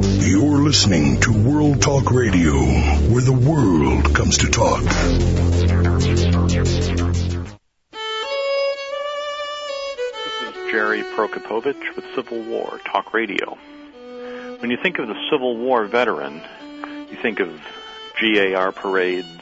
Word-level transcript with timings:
You're 0.00 0.62
listening 0.62 1.18
to 1.22 1.32
World 1.32 1.82
Talk 1.82 2.12
Radio, 2.12 2.52
where 2.52 3.20
the 3.20 3.32
world 3.32 4.14
comes 4.14 4.38
to 4.38 4.46
talk. 4.48 4.82
This 4.82 4.92
is 10.42 10.70
Jerry 10.70 11.02
Prokopowicz 11.02 11.96
with 11.96 12.04
Civil 12.14 12.44
War 12.44 12.78
Talk 12.84 13.12
Radio. 13.12 13.58
When 14.60 14.70
you 14.70 14.76
think 14.80 15.00
of 15.00 15.08
the 15.08 15.16
Civil 15.32 15.56
War 15.56 15.84
veteran, 15.86 16.42
you 17.10 17.16
think 17.20 17.40
of 17.40 17.60
GAR 18.20 18.70
parades, 18.70 19.40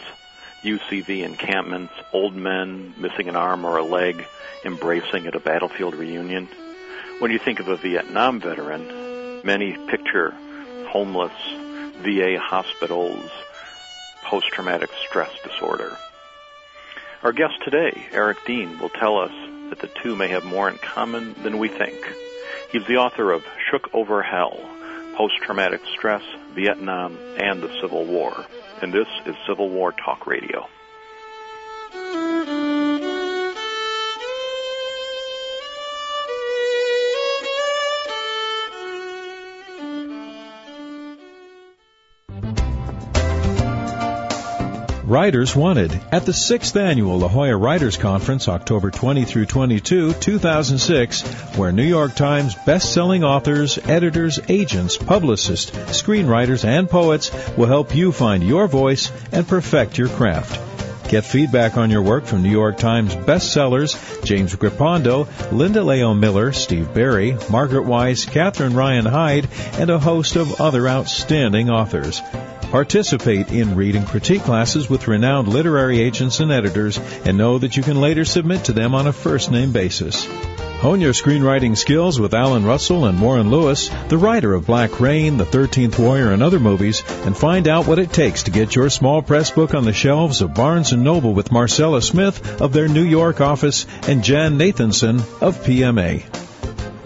UCV 0.62 1.22
encampments, 1.22 1.92
old 2.14 2.34
men 2.34 2.94
missing 2.96 3.28
an 3.28 3.36
arm 3.36 3.66
or 3.66 3.76
a 3.76 3.84
leg, 3.84 4.24
embracing 4.64 5.26
at 5.26 5.34
a 5.34 5.40
battlefield 5.40 5.94
reunion. 5.94 6.48
When 7.18 7.30
you 7.30 7.38
think 7.38 7.60
of 7.60 7.68
a 7.68 7.76
Vietnam 7.76 8.40
veteran, 8.40 9.42
many 9.44 9.76
picture 9.88 10.34
homeless, 10.96 11.32
VA 11.98 12.38
hospitals, 12.40 13.30
post-traumatic 14.24 14.88
stress 15.06 15.30
disorder. 15.44 15.94
Our 17.22 17.32
guest 17.32 17.52
today, 17.62 18.06
Eric 18.12 18.38
Dean, 18.46 18.78
will 18.78 18.88
tell 18.88 19.18
us 19.18 19.32
that 19.68 19.80
the 19.80 19.90
two 20.02 20.16
may 20.16 20.28
have 20.28 20.46
more 20.46 20.70
in 20.70 20.78
common 20.78 21.34
than 21.42 21.58
we 21.58 21.68
think. 21.68 21.98
He's 22.72 22.86
the 22.86 22.96
author 22.96 23.30
of 23.30 23.44
Shook 23.70 23.90
Over 23.92 24.22
Hell, 24.22 24.58
Post-Traumatic 25.16 25.82
Stress, 25.92 26.22
Vietnam, 26.54 27.18
and 27.36 27.62
the 27.62 27.78
Civil 27.82 28.06
War. 28.06 28.46
And 28.80 28.90
this 28.90 29.08
is 29.26 29.36
Civil 29.46 29.68
War 29.68 29.92
Talk 29.92 30.26
Radio. 30.26 30.66
Writers 45.16 45.56
Wanted 45.56 45.98
at 46.12 46.26
the 46.26 46.32
6th 46.32 46.78
Annual 46.78 47.20
La 47.20 47.28
Jolla 47.28 47.56
Writers 47.56 47.96
Conference, 47.96 48.48
October 48.48 48.90
20 48.90 49.24
through 49.24 49.46
22, 49.46 50.12
2006, 50.12 51.22
where 51.56 51.72
New 51.72 51.84
York 51.84 52.14
Times 52.14 52.54
best-selling 52.66 53.24
authors, 53.24 53.78
editors, 53.78 54.38
agents, 54.50 54.98
publicists, 54.98 55.70
screenwriters, 55.70 56.66
and 56.66 56.90
poets 56.90 57.32
will 57.56 57.64
help 57.64 57.96
you 57.96 58.12
find 58.12 58.44
your 58.44 58.68
voice 58.68 59.10
and 59.32 59.48
perfect 59.48 59.96
your 59.96 60.10
craft. 60.10 60.60
Get 61.08 61.24
feedback 61.24 61.78
on 61.78 61.90
your 61.90 62.02
work 62.02 62.26
from 62.26 62.42
New 62.42 62.50
York 62.50 62.76
Times 62.76 63.14
bestsellers 63.14 63.96
James 64.22 64.54
Grippando, 64.54 65.28
Linda 65.50 65.82
Lael 65.82 66.14
Miller, 66.14 66.52
Steve 66.52 66.92
Berry, 66.92 67.38
Margaret 67.48 67.86
Weis, 67.86 68.30
Catherine 68.30 68.74
Ryan 68.74 69.06
Hyde, 69.06 69.48
and 69.78 69.88
a 69.88 69.98
host 69.98 70.36
of 70.36 70.60
other 70.60 70.86
outstanding 70.86 71.70
authors. 71.70 72.20
Participate 72.70 73.50
in 73.50 73.76
read 73.76 73.94
and 73.94 74.06
critique 74.06 74.42
classes 74.42 74.90
with 74.90 75.08
renowned 75.08 75.48
literary 75.48 76.00
agents 76.00 76.40
and 76.40 76.50
editors 76.50 76.98
and 77.24 77.38
know 77.38 77.58
that 77.58 77.76
you 77.76 77.82
can 77.82 78.00
later 78.00 78.24
submit 78.24 78.64
to 78.64 78.72
them 78.72 78.94
on 78.94 79.06
a 79.06 79.12
first 79.12 79.50
name 79.50 79.72
basis. 79.72 80.26
Hone 80.80 81.00
your 81.00 81.14
screenwriting 81.14 81.76
skills 81.76 82.20
with 82.20 82.34
Alan 82.34 82.66
Russell 82.66 83.06
and 83.06 83.20
Warren 83.20 83.50
Lewis, 83.50 83.88
the 84.08 84.18
writer 84.18 84.52
of 84.52 84.66
Black 84.66 85.00
Rain, 85.00 85.38
The 85.38 85.46
Thirteenth 85.46 85.98
Warrior, 85.98 86.32
and 86.32 86.42
other 86.42 86.60
movies, 86.60 87.02
and 87.24 87.34
find 87.36 87.66
out 87.66 87.86
what 87.86 87.98
it 87.98 88.12
takes 88.12 88.42
to 88.42 88.50
get 88.50 88.74
your 88.74 88.90
small 88.90 89.22
press 89.22 89.50
book 89.50 89.72
on 89.72 89.86
the 89.86 89.94
shelves 89.94 90.42
of 90.42 90.52
Barnes 90.54 90.92
& 90.92 90.96
Noble 90.96 91.32
with 91.32 91.50
Marcella 91.50 92.02
Smith 92.02 92.60
of 92.60 92.74
their 92.74 92.88
New 92.88 93.04
York 93.04 93.40
office 93.40 93.86
and 94.06 94.22
Jan 94.22 94.58
Nathanson 94.58 95.20
of 95.40 95.56
PMA. 95.64 96.45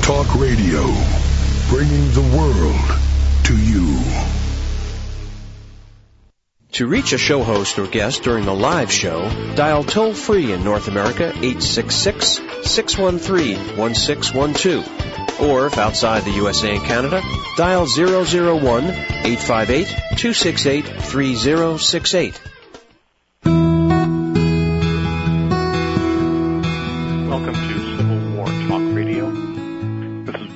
Talk 0.03 0.35
Radio, 0.35 0.83
bringing 1.69 2.11
the 2.11 2.29
world 2.37 3.01
to 3.45 3.57
you. 3.57 4.01
To 6.73 6.89
reach 6.89 7.13
a 7.13 7.19
show 7.19 7.45
host 7.45 7.79
or 7.79 7.87
guest 7.87 8.25
during 8.25 8.45
the 8.45 8.53
live 8.53 8.91
show, 8.91 9.31
dial 9.55 9.85
toll 9.85 10.13
free 10.13 10.51
in 10.51 10.65
North 10.65 10.89
America 10.89 11.27
866 11.27 12.41
613 12.65 13.77
1612. 13.77 15.41
Or 15.41 15.67
if 15.67 15.79
outside 15.79 16.25
the 16.25 16.33
USA 16.33 16.75
and 16.75 16.85
Canada, 16.85 17.23
dial 17.57 17.87
001 17.87 18.85
858 18.85 19.87
268 19.87 20.85
3068. 20.85 22.41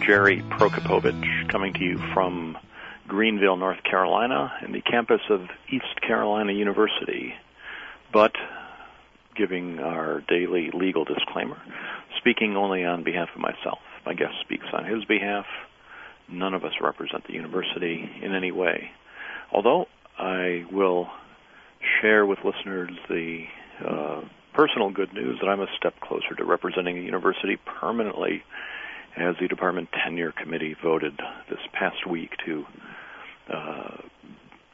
Jerry 0.06 0.40
Prokopowicz 0.50 1.48
coming 1.48 1.72
to 1.72 1.80
you 1.80 1.98
from 2.14 2.56
Greenville, 3.08 3.56
North 3.56 3.82
Carolina, 3.82 4.52
and 4.62 4.72
the 4.72 4.80
campus 4.80 5.20
of 5.30 5.48
East 5.68 6.00
Carolina 6.00 6.52
University. 6.52 7.34
But 8.12 8.30
giving 9.34 9.80
our 9.80 10.20
daily 10.28 10.70
legal 10.72 11.04
disclaimer, 11.04 11.60
speaking 12.18 12.56
only 12.56 12.84
on 12.84 13.02
behalf 13.02 13.30
of 13.34 13.40
myself. 13.40 13.80
My 14.04 14.14
guest 14.14 14.34
speaks 14.42 14.66
on 14.72 14.84
his 14.84 15.04
behalf. 15.06 15.46
None 16.28 16.54
of 16.54 16.64
us 16.64 16.74
represent 16.80 17.26
the 17.26 17.32
university 17.32 18.08
in 18.22 18.32
any 18.32 18.52
way. 18.52 18.92
Although 19.52 19.86
I 20.16 20.66
will 20.70 21.08
share 22.00 22.24
with 22.24 22.38
listeners 22.44 22.90
the 23.08 23.46
uh, 23.84 24.20
personal 24.54 24.90
good 24.90 25.12
news 25.12 25.38
that 25.40 25.48
I'm 25.48 25.60
a 25.60 25.68
step 25.76 25.98
closer 25.98 26.36
to 26.36 26.44
representing 26.44 26.94
the 26.94 27.02
university 27.02 27.58
permanently 27.80 28.44
as 29.16 29.34
the 29.40 29.48
department 29.48 29.88
tenure 30.04 30.32
committee 30.32 30.76
voted 30.82 31.18
this 31.48 31.58
past 31.72 32.06
week 32.08 32.30
to 32.44 32.64
uh, 33.52 33.96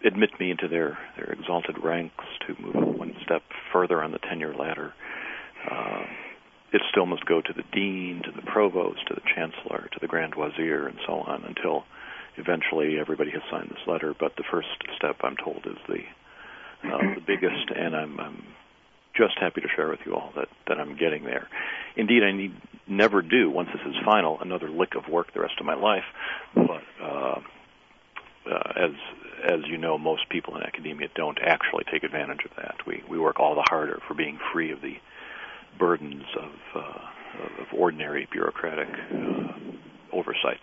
admit 0.04 0.30
me 0.40 0.50
into 0.50 0.68
their, 0.68 0.98
their 1.16 1.32
exalted 1.32 1.76
ranks 1.82 2.24
to 2.46 2.60
move 2.60 2.98
one 2.98 3.14
step 3.22 3.42
further 3.72 4.02
on 4.02 4.12
the 4.12 4.18
tenure 4.18 4.54
ladder. 4.54 4.92
Uh, 5.70 6.02
it 6.72 6.82
still 6.90 7.06
must 7.06 7.24
go 7.26 7.40
to 7.40 7.52
the 7.52 7.62
dean, 7.72 8.22
to 8.24 8.32
the 8.32 8.42
provost, 8.42 9.06
to 9.06 9.14
the 9.14 9.20
chancellor, 9.34 9.88
to 9.92 9.98
the 10.00 10.08
grand 10.08 10.34
wazir, 10.34 10.86
and 10.88 10.98
so 11.06 11.14
on 11.14 11.44
until 11.44 11.84
eventually 12.36 12.98
everybody 12.98 13.30
has 13.30 13.42
signed 13.50 13.68
this 13.68 13.86
letter. 13.86 14.14
But 14.18 14.36
the 14.36 14.44
first 14.50 14.68
step, 14.96 15.16
I'm 15.22 15.36
told, 15.36 15.66
is 15.66 15.76
the 15.86 16.00
uh, 16.84 17.14
the 17.14 17.22
biggest, 17.24 17.70
and 17.76 17.94
I'm, 17.94 18.18
I'm 18.18 18.44
just 19.16 19.38
happy 19.38 19.60
to 19.60 19.68
share 19.76 19.88
with 19.88 20.00
you 20.06 20.14
all 20.14 20.32
that, 20.36 20.48
that 20.68 20.78
I'm 20.78 20.96
getting 20.96 21.24
there. 21.24 21.48
Indeed, 21.96 22.22
I 22.22 22.32
need 22.32 22.54
never 22.86 23.22
do, 23.22 23.50
once 23.50 23.68
this 23.72 23.82
is 23.86 23.94
final, 24.04 24.40
another 24.40 24.68
lick 24.68 24.94
of 24.96 25.08
work 25.08 25.32
the 25.34 25.40
rest 25.40 25.54
of 25.60 25.66
my 25.66 25.74
life. 25.74 26.04
But 26.54 26.82
uh, 27.02 27.40
uh, 28.50 28.72
as 28.76 28.90
as 29.44 29.60
you 29.66 29.76
know, 29.76 29.98
most 29.98 30.28
people 30.28 30.56
in 30.56 30.62
academia 30.62 31.08
don't 31.14 31.38
actually 31.44 31.84
take 31.92 32.04
advantage 32.04 32.44
of 32.44 32.50
that. 32.56 32.76
We 32.86 33.02
we 33.08 33.18
work 33.18 33.40
all 33.40 33.54
the 33.54 33.64
harder 33.68 34.00
for 34.08 34.14
being 34.14 34.38
free 34.52 34.72
of 34.72 34.80
the 34.80 34.96
burdens 35.78 36.24
of 36.36 36.52
uh, 36.74 37.62
of 37.62 37.66
ordinary 37.76 38.28
bureaucratic 38.30 38.88
uh, 38.88 39.52
oversight. 40.12 40.62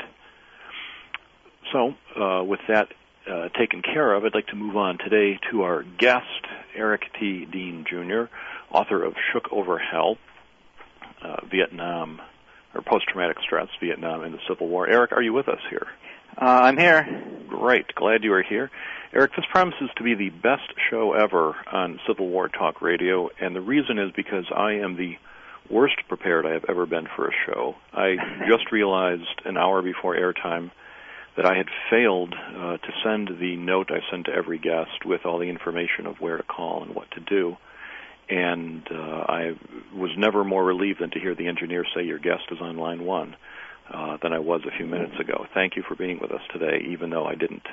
So, 1.71 1.94
uh, 2.19 2.44
with 2.44 2.62
that 2.68 2.89
uh, 3.27 3.50
taken 3.50 3.81
care 3.81 4.13
of, 4.13 4.24
I'd 4.25 4.36
like 4.36 4.48
to 4.48 4.56
move 4.56 4.77
on 4.77 4.98
today 4.98 5.39
to 5.51 5.63
our 5.63 5.83
guest, 5.83 6.45
Eric 6.75 7.04
T. 7.19 7.45
Dean 7.45 7.86
Jr., 7.89 8.24
author 8.71 9.04
of 9.04 9.13
Shook 9.31 9.51
Over 9.51 9.77
Hell, 9.80 10.18
uh, 11.21 11.38
Vietnam, 11.51 12.21
or 12.74 12.81
Post 12.81 13.06
Traumatic 13.10 13.38
Stress, 13.44 13.68
Vietnam 13.81 14.24
and 14.24 14.33
the 14.33 14.39
Civil 14.48 14.68
War. 14.68 14.88
Eric, 14.88 15.12
are 15.12 15.21
you 15.21 15.33
with 15.33 15.48
us 15.48 15.60
here? 15.69 15.88
Uh, 16.38 16.45
I'm 16.45 16.77
here. 16.77 17.24
Great. 17.48 17.94
Glad 17.95 18.24
you 18.24 18.33
are 18.33 18.44
here. 18.44 18.69
Eric, 19.12 19.31
this 19.36 19.45
promises 19.51 19.89
to 19.98 20.04
be 20.04 20.13
the 20.13 20.30
best 20.30 20.72
show 20.89 21.13
ever 21.13 21.56
on 21.72 22.00
Civil 22.07 22.27
War 22.27 22.48
Talk 22.48 22.81
Radio, 22.81 23.30
and 23.42 23.56
the 23.56 23.62
reason 23.62 23.98
is 23.98 24.12
because 24.15 24.45
I 24.56 24.74
am 24.74 24.95
the 24.95 25.18
worst 25.69 25.95
prepared 26.07 26.45
I 26.45 26.54
have 26.54 26.65
ever 26.69 26.86
been 26.86 27.07
for 27.15 27.27
a 27.27 27.33
show. 27.45 27.75
I 27.92 28.15
just 28.48 28.72
realized 28.72 29.42
an 29.45 29.57
hour 29.57 29.81
before 29.81 30.15
airtime 30.15 30.72
that 31.39 31.45
I 31.45 31.56
had 31.56 31.68
failed 31.89 32.33
uh, 32.36 32.75
to 32.77 32.91
send 33.01 33.30
the 33.39 33.56
note 33.56 33.91
I 33.91 34.01
send 34.12 34.25
to 34.25 34.31
every 34.31 34.57
guest 34.59 35.06
with 35.06 35.25
all 35.25 35.39
the 35.39 35.47
information 35.47 36.06
of 36.06 36.19
where 36.19 36.36
to 36.36 36.44
call 36.44 36.83
and 36.83 36.94
what 36.94 37.09
to 37.12 37.21
do. 37.21 37.56
And 38.30 38.83
uh, 38.91 39.24
I 39.30 39.53
was 39.95 40.12
never 40.18 40.44
more 40.44 40.65
relieved 40.65 41.00
than 41.00 41.12
to 41.12 41.19
hear 41.19 41.36
the 41.36 41.47
engineer 41.47 41.86
say 41.95 42.03
your 42.03 42.19
guest 42.19 42.44
is 42.51 42.59
on 42.59 42.75
line 42.75 43.06
one. 43.06 43.38
uh, 43.91 44.18
than 44.21 44.33
I 44.33 44.39
was 44.39 44.62
a 44.65 44.77
few 44.77 44.86
minutes 44.86 45.19
ago. 45.19 45.45
Thank 45.53 45.75
you 45.75 45.83
for 45.88 45.95
being 45.95 46.19
with 46.19 46.31
us 46.31 46.41
today, 46.53 46.86
even 46.89 47.09
though 47.09 47.25
I 47.25 47.36
didn't 47.36 47.65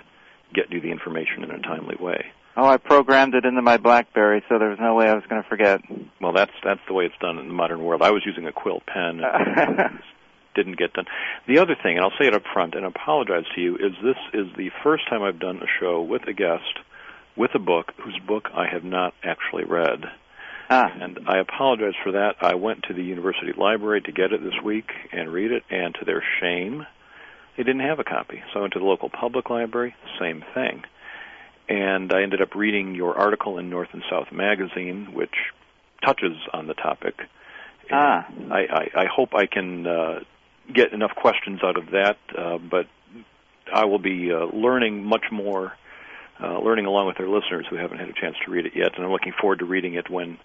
get 0.55 0.71
you 0.73 0.81
the 0.81 0.91
information 0.91 1.43
in 1.45 1.51
a 1.51 1.61
timely 1.61 1.97
way. 1.99 2.27
Oh, 2.57 2.67
I 2.67 2.79
programmed 2.79 3.35
it 3.35 3.45
into 3.45 3.61
my 3.61 3.77
BlackBerry, 3.77 4.43
so 4.49 4.59
there 4.59 4.71
was 4.71 4.79
no 4.81 4.95
way 4.95 5.09
I 5.09 5.15
was 5.15 5.25
going 5.29 5.43
to 5.43 5.49
forget. 5.49 5.81
Well, 6.21 6.33
that's 6.33 6.53
that's 6.65 6.81
the 6.89 6.95
way 6.95 7.05
it's 7.05 7.19
done 7.21 7.39
in 7.39 7.49
the 7.49 7.55
modern 7.55 7.85
world. 7.85 8.01
I 8.01 8.11
was 8.13 8.23
using 8.25 8.47
a 8.47 8.53
quill 8.53 8.81
pen. 8.87 9.21
Didn't 10.57 10.79
get 10.79 10.95
done. 10.95 11.05
The 11.47 11.59
other 11.59 11.77
thing, 11.81 11.97
and 11.97 12.05
I'll 12.05 12.19
say 12.19 12.27
it 12.27 12.35
up 12.35 12.43
front 12.53 12.75
and 12.75 12.85
apologize 12.85 13.45
to 13.55 13.61
you, 13.61 13.77
is 13.77 13.93
this 14.03 14.17
is 14.33 14.47
the 14.57 14.71
first 14.83 15.09
time 15.09 15.23
I've 15.23 15.39
done 15.39 15.59
a 15.59 15.67
show 15.79 16.01
with 16.01 16.23
a 16.27 16.33
guest 16.33 16.81
with 17.37 17.51
a 17.55 17.59
book 17.59 17.93
whose 18.03 18.19
book 18.27 18.49
I 18.55 18.67
have 18.67 18.85
not 18.85 19.15
actually 19.23 19.65
read. 19.65 20.07
Ah. 20.71 20.91
And 21.01 21.21
I 21.29 21.39
apologize 21.39 21.95
for 22.03 22.13
that. 22.13 22.37
I 22.41 22.55
went 22.55 22.85
to 22.85 22.95
the 22.95 23.03
university 23.03 23.53
library 23.57 24.01
to 24.03 24.13
get 24.13 24.33
it 24.33 24.43
this 24.43 24.61
week 24.65 24.91
and 25.13 25.33
read 25.33 25.53
it, 25.53 25.63
and 25.71 25.95
to 25.97 26.05
their 26.05 26.25
shame, 26.41 26.87
they 27.57 27.63
didn't 27.63 27.87
have 27.87 28.01
a 28.01 28.05
copy. 28.05 28.43
So 28.53 28.59
I 28.59 28.63
went 28.63 28.73
to 28.73 28.79
the 28.79 28.85
local 28.85 29.11
public 29.11 29.51
library, 29.51 29.95
same 30.19 30.45
thing. 30.55 30.83
And 31.69 32.13
I 32.13 32.23
ended 32.23 32.41
up 32.41 32.55
reading 32.55 32.95
your 32.95 33.17
article 33.17 33.59
in 33.59 33.71
North 33.71 33.89
and 33.93 34.03
South 34.11 34.33
magazine, 34.33 35.13
which 35.13 35.35
touches 36.05 36.37
on 36.53 36.67
the 36.67 36.75
topic. 36.75 37.15
Ah. 37.93 38.27
I, 38.51 38.61
I, 38.61 39.03
I 39.03 39.07
hope 39.07 39.35
I 39.35 39.47
can 39.47 39.87
uh, 39.87 40.21
get 40.73 40.93
enough 40.93 41.15
questions 41.15 41.61
out 41.63 41.77
of 41.77 41.87
that, 41.93 42.17
uh, 42.37 42.59
but 42.59 42.87
I 43.73 43.85
will 43.85 43.99
be 43.99 44.31
uh, 44.33 44.47
learning 44.47 45.05
much 45.05 45.25
more, 45.31 45.73
uh, 46.43 46.59
learning 46.61 46.87
along 46.87 47.07
with 47.09 47.21
our 47.21 47.29
listeners 47.29 47.67
who 47.69 47.77
haven't 47.77 47.99
had 47.99 48.09
a 48.09 48.13
chance 48.13 48.37
to 48.45 48.51
read 48.51 48.67
it 48.67 48.73
yet, 48.75 48.97
and 48.97 49.05
I'm 49.05 49.13
looking 49.13 49.33
forward 49.41 49.61
to 49.61 49.65
reading 49.65 49.95
it 49.95 50.11
when 50.11 50.39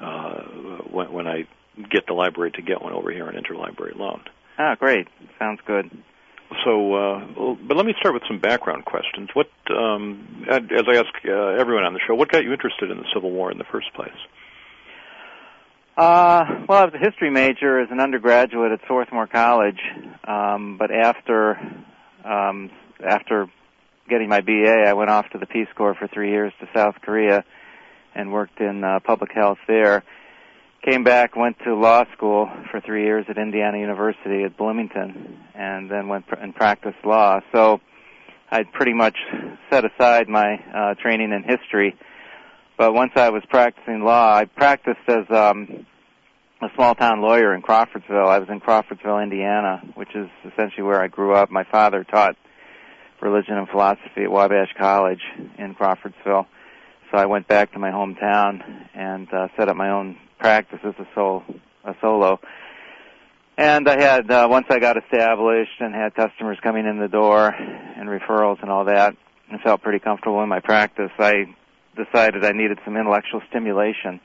uh, 0.00 0.42
when, 0.90 1.12
when 1.12 1.26
I 1.26 1.46
get 1.90 2.06
the 2.06 2.14
library 2.14 2.52
to 2.52 2.62
get 2.62 2.82
one 2.82 2.92
over 2.92 3.10
here 3.10 3.26
on 3.26 3.34
interlibrary 3.34 3.96
loan. 3.96 4.22
Ah, 4.58 4.74
great. 4.74 5.08
Sounds 5.38 5.60
good. 5.66 5.90
So, 6.64 6.94
uh, 6.94 7.54
but 7.66 7.76
let 7.76 7.84
me 7.84 7.94
start 7.98 8.14
with 8.14 8.22
some 8.28 8.38
background 8.38 8.84
questions. 8.84 9.30
What, 9.34 9.48
um, 9.68 10.46
as 10.48 10.62
I 10.88 10.94
ask 10.94 11.08
uh, 11.26 11.60
everyone 11.60 11.84
on 11.84 11.92
the 11.92 12.00
show, 12.06 12.14
what 12.14 12.30
got 12.30 12.44
you 12.44 12.52
interested 12.52 12.90
in 12.90 12.98
the 12.98 13.06
Civil 13.12 13.32
War 13.32 13.50
in 13.50 13.58
the 13.58 13.64
first 13.64 13.92
place? 13.94 14.14
Uh, 15.96 16.44
well, 16.68 16.82
I 16.82 16.84
was 16.84 16.92
a 16.94 16.98
history 16.98 17.30
major 17.30 17.80
as 17.80 17.88
an 17.90 18.00
undergraduate 18.00 18.70
at 18.70 18.80
Swarthmore 18.86 19.26
College, 19.26 19.80
um, 20.28 20.76
but 20.78 20.90
after 20.90 21.58
um, 22.22 22.70
after 23.02 23.46
getting 24.06 24.28
my 24.28 24.42
BA, 24.42 24.84
I 24.86 24.92
went 24.92 25.08
off 25.08 25.30
to 25.30 25.38
the 25.38 25.46
Peace 25.46 25.68
Corps 25.74 25.94
for 25.94 26.06
three 26.06 26.32
years 26.32 26.52
to 26.60 26.68
South 26.74 26.96
Korea 27.00 27.44
and 28.14 28.30
worked 28.30 28.60
in 28.60 28.84
uh, 28.84 29.00
public 29.00 29.32
health 29.32 29.56
there. 29.66 30.04
Came 30.84 31.02
back, 31.02 31.34
went 31.34 31.56
to 31.64 31.74
law 31.74 32.04
school 32.14 32.50
for 32.70 32.82
three 32.82 33.04
years 33.04 33.24
at 33.30 33.38
Indiana 33.38 33.78
University 33.78 34.44
at 34.44 34.54
Bloomington, 34.58 35.38
and 35.54 35.90
then 35.90 36.08
went 36.08 36.26
pr- 36.26 36.34
and 36.34 36.54
practiced 36.54 37.02
law. 37.06 37.40
So 37.54 37.80
I'd 38.50 38.70
pretty 38.70 38.92
much 38.92 39.16
set 39.70 39.86
aside 39.86 40.28
my 40.28 40.56
uh, 40.74 40.94
training 41.00 41.32
in 41.32 41.42
history 41.42 41.96
but 42.76 42.92
once 42.92 43.12
I 43.16 43.30
was 43.30 43.42
practicing 43.48 44.04
law, 44.04 44.34
I 44.34 44.44
practiced 44.44 45.00
as 45.08 45.24
um, 45.30 45.86
a 46.60 46.68
small 46.74 46.94
town 46.94 47.20
lawyer 47.20 47.54
in 47.54 47.62
Crawfordsville. 47.62 48.28
I 48.28 48.38
was 48.38 48.48
in 48.48 48.60
Crawfordsville, 48.60 49.18
Indiana, 49.18 49.82
which 49.94 50.14
is 50.14 50.28
essentially 50.44 50.82
where 50.82 51.02
I 51.02 51.08
grew 51.08 51.34
up. 51.34 51.50
My 51.50 51.64
father 51.64 52.04
taught 52.04 52.36
religion 53.20 53.56
and 53.56 53.68
philosophy 53.68 54.24
at 54.24 54.30
Wabash 54.30 54.74
College 54.78 55.20
in 55.58 55.74
Crawfordsville. 55.74 56.46
So 57.10 57.18
I 57.18 57.26
went 57.26 57.46
back 57.46 57.72
to 57.72 57.78
my 57.78 57.90
hometown 57.90 58.62
and 58.94 59.32
uh, 59.32 59.48
set 59.56 59.68
up 59.68 59.76
my 59.76 59.90
own 59.90 60.18
practice 60.38 60.80
as 60.84 60.94
a, 60.98 61.06
sol- 61.14 61.44
a 61.84 61.94
solo. 62.00 62.40
And 63.56 63.88
I 63.88 63.98
had, 63.98 64.30
uh, 64.30 64.48
once 64.50 64.66
I 64.68 64.78
got 64.80 64.96
established 65.02 65.80
and 65.80 65.94
had 65.94 66.14
customers 66.14 66.58
coming 66.62 66.86
in 66.86 66.98
the 66.98 67.08
door 67.08 67.48
and 67.48 68.08
referrals 68.08 68.60
and 68.60 68.70
all 68.70 68.84
that, 68.84 69.16
I 69.50 69.58
felt 69.58 69.82
pretty 69.82 69.98
comfortable 69.98 70.42
in 70.42 70.48
my 70.48 70.60
practice. 70.60 71.10
I 71.18 71.54
decided 71.96 72.44
I 72.44 72.52
needed 72.52 72.78
some 72.84 72.96
intellectual 72.96 73.42
stimulation. 73.48 74.20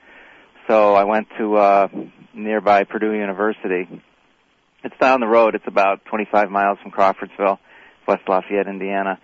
So 0.68 0.94
I 0.94 1.04
went 1.04 1.28
to 1.38 1.56
uh, 1.58 1.88
nearby 2.34 2.84
Purdue 2.84 3.14
University. 3.14 3.88
It's 4.84 4.96
down 5.00 5.20
the 5.20 5.28
road. 5.28 5.56
It's 5.56 5.68
about 5.68 6.06
25 6.06 6.50
miles 6.50 6.78
from 6.82 6.92
Crawfordsville, 6.92 7.60
West 8.08 8.24
Lafayette, 8.28 8.68
Indiana. 8.68 9.20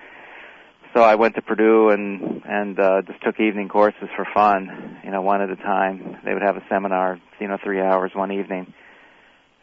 So 0.94 1.02
I 1.04 1.16
went 1.16 1.36
to 1.36 1.42
Purdue 1.42 1.90
and 1.90 2.42
and 2.46 2.80
uh, 2.80 3.02
just 3.04 3.22
took 3.22 3.40
evening 3.40 3.68
courses 3.68 4.10
for 4.16 4.26
fun, 4.34 5.00
you 5.04 5.12
know, 5.12 5.22
one 5.22 5.42
at 5.42 5.50
a 5.50 5.56
time. 5.56 6.18
They 6.24 6.34
would 6.34 6.42
have 6.42 6.58
a 6.58 6.64
seminar, 6.70 7.20
you 7.40 7.48
know, 7.48 7.58
three 7.64 7.82
hours 7.82 8.12
one 8.14 8.32
evening. 8.32 8.74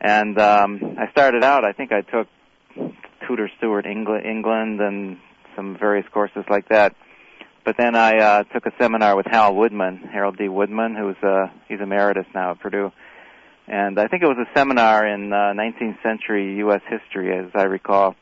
And 0.00 0.38
um, 0.38 0.96
I 0.98 1.10
started 1.10 1.42
out. 1.42 1.64
I 1.64 1.72
think 1.72 1.92
I 1.92 2.02
took 2.02 2.28
Tudor 3.26 3.50
Stuart 3.56 3.86
England, 3.86 4.26
England 4.26 4.80
and 4.80 5.18
some 5.56 5.76
various 5.78 6.06
courses 6.12 6.44
like 6.48 6.68
that. 6.68 6.94
But 7.64 7.76
then 7.78 7.96
I 7.96 8.18
uh, 8.18 8.42
took 8.44 8.66
a 8.66 8.72
seminar 8.78 9.16
with 9.16 9.26
Hal 9.26 9.54
Woodman, 9.54 9.96
Harold 10.12 10.36
D. 10.36 10.48
Woodman, 10.48 10.94
who's 10.94 11.16
uh, 11.22 11.46
he's 11.66 11.80
emeritus 11.80 12.26
now 12.34 12.50
at 12.50 12.60
Purdue, 12.60 12.92
and 13.66 13.98
I 13.98 14.06
think 14.08 14.22
it 14.22 14.26
was 14.26 14.36
a 14.36 14.58
seminar 14.58 15.06
in 15.06 15.32
uh, 15.32 15.54
19th 15.56 16.02
century 16.02 16.56
U.S. 16.56 16.82
history, 16.88 17.34
as 17.36 17.50
I 17.54 17.62
recall. 17.62 18.16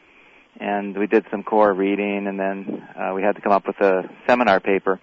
And 0.60 0.96
we 0.96 1.06
did 1.06 1.24
some 1.30 1.42
core 1.42 1.72
reading, 1.72 2.28
and 2.28 2.38
then 2.38 2.86
uh, 2.94 3.12
we 3.14 3.22
had 3.22 3.34
to 3.34 3.40
come 3.40 3.52
up 3.52 3.66
with 3.66 3.80
a 3.80 4.08
seminar 4.28 4.60
paper. 4.60 5.00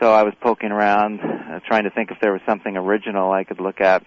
So 0.00 0.12
I 0.12 0.22
was 0.22 0.34
poking 0.40 0.70
around, 0.70 1.20
uh, 1.20 1.60
trying 1.66 1.84
to 1.84 1.90
think 1.90 2.10
if 2.10 2.18
there 2.20 2.32
was 2.32 2.42
something 2.46 2.76
original 2.76 3.30
I 3.32 3.44
could 3.44 3.60
look 3.60 3.80
at. 3.80 4.04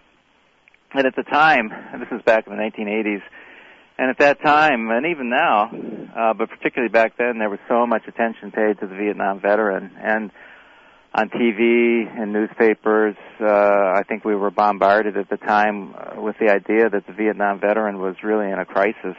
And 0.93 1.07
at 1.07 1.15
the 1.15 1.23
time, 1.23 1.69
this 1.99 2.09
is 2.11 2.21
back 2.21 2.45
in 2.45 2.55
the 2.55 2.61
1980s, 2.61 3.21
and 3.97 4.09
at 4.09 4.17
that 4.19 4.41
time, 4.41 4.89
and 4.89 5.05
even 5.05 5.29
now, 5.29 5.71
uh, 6.15 6.33
but 6.33 6.49
particularly 6.49 6.91
back 6.91 7.17
then, 7.17 7.37
there 7.37 7.49
was 7.49 7.59
so 7.67 7.85
much 7.85 8.03
attention 8.07 8.51
paid 8.51 8.79
to 8.79 8.87
the 8.87 8.95
Vietnam 8.95 9.39
veteran. 9.39 9.91
And 10.01 10.31
on 11.13 11.29
TV 11.29 12.07
and 12.19 12.33
newspapers, 12.33 13.15
uh, 13.39 13.45
I 13.45 14.01
think 14.07 14.25
we 14.25 14.35
were 14.35 14.49
bombarded 14.49 15.15
at 15.15 15.29
the 15.29 15.37
time 15.37 15.93
uh, 15.93 16.21
with 16.21 16.35
the 16.39 16.49
idea 16.49 16.89
that 16.89 17.05
the 17.05 17.13
Vietnam 17.13 17.59
veteran 17.59 17.99
was 17.99 18.15
really 18.23 18.51
in 18.51 18.57
a 18.57 18.65
crisis. 18.65 19.15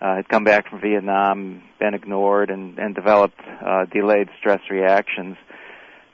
Uh, 0.00 0.16
had 0.16 0.28
come 0.28 0.42
back 0.42 0.68
from 0.68 0.80
Vietnam, 0.80 1.62
been 1.78 1.94
ignored, 1.94 2.50
and, 2.50 2.78
and 2.78 2.96
developed 2.96 3.40
uh, 3.64 3.84
delayed 3.86 4.28
stress 4.38 4.60
reactions 4.68 5.36